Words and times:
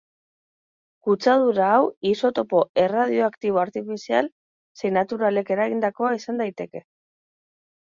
Kutsadura 1.07 1.67
hau 1.73 1.83
isotopo 2.13 2.63
erradioaktibo 2.85 3.63
artifizial 3.65 4.31
zein 4.83 4.99
naturalek 5.01 5.55
eragindakoa 5.59 6.19
izan 6.23 6.45
daiteke. 6.45 6.85